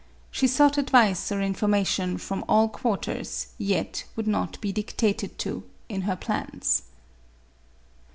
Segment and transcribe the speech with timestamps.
[0.31, 6.01] She sought advice or information from all quarters, yet would not be dictated to, in
[6.09, 6.81] her plans.